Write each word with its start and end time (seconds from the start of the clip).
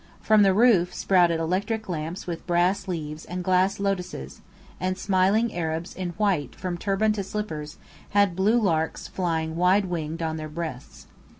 From 0.19 0.41
the 0.41 0.51
roof, 0.55 0.95
sprouted 0.95 1.39
electric 1.39 1.87
lamps 1.87 2.25
with 2.25 2.47
brass 2.47 2.87
leaves 2.87 3.23
and 3.23 3.43
glass 3.43 3.79
lotuses; 3.79 4.41
and 4.79 4.97
smiling 4.97 5.53
Arabs 5.53 5.93
in 5.93 6.09
white 6.17 6.55
from 6.55 6.75
turban 6.75 7.11
to 7.11 7.23
slippers 7.23 7.77
had 8.09 8.35
blue 8.35 8.59
larks 8.59 9.07
flying 9.07 9.55
wide 9.55 9.85
winged 9.85 10.23
on 10.23 10.37
their 10.37 10.49
breasts. 10.49 11.05